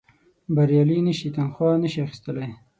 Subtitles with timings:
[0.55, 2.49] بریالي نه شي تنخوا نه شي اخیستلای.